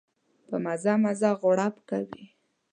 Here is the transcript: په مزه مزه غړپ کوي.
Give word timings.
په 0.47 0.55
مزه 0.65 0.93
مزه 1.03 1.29
غړپ 1.41 1.75
کوي. 1.89 2.25